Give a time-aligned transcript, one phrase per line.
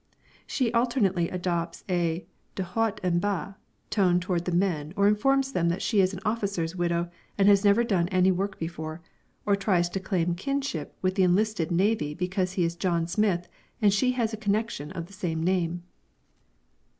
[0.47, 3.53] She alternately adopts a de haut en bas
[3.91, 7.63] tone towards the men and informs them that she is an officer's widow and has
[7.63, 9.03] never done any work before,
[9.45, 13.47] or tries to claim kinship with the enlisted navvy because he is John Smith
[13.79, 15.83] and she has a connection of the same name.